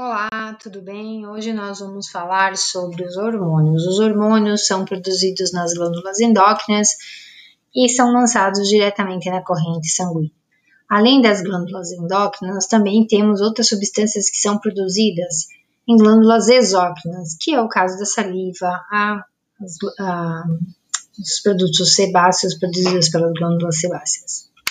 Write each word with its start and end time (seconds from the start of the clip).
Olá, 0.00 0.56
tudo 0.62 0.80
bem? 0.80 1.26
Hoje 1.26 1.52
nós 1.52 1.80
vamos 1.80 2.08
falar 2.08 2.56
sobre 2.56 3.02
os 3.02 3.16
hormônios. 3.16 3.84
Os 3.84 3.98
hormônios 3.98 4.64
são 4.64 4.84
produzidos 4.84 5.52
nas 5.52 5.74
glândulas 5.74 6.20
endócrinas 6.20 6.90
e 7.74 7.88
são 7.88 8.12
lançados 8.12 8.68
diretamente 8.68 9.28
na 9.28 9.42
corrente 9.42 9.88
sanguínea. 9.88 10.30
Além 10.88 11.20
das 11.20 11.42
glândulas 11.42 11.90
endócrinas, 11.90 12.54
nós 12.54 12.66
também 12.66 13.08
temos 13.08 13.40
outras 13.40 13.70
substâncias 13.70 14.30
que 14.30 14.36
são 14.36 14.56
produzidas 14.56 15.48
em 15.88 15.96
glândulas 15.96 16.46
exócrinas, 16.46 17.36
que 17.36 17.52
é 17.52 17.60
o 17.60 17.68
caso 17.68 17.98
da 17.98 18.06
saliva, 18.06 18.68
a, 18.68 19.24
a, 19.98 20.44
os 21.18 21.40
produtos 21.42 21.96
sebáceos 21.96 22.54
produzidos 22.54 23.08
pelas 23.08 23.32
glândulas 23.32 23.80
sebáceas. 23.80 24.47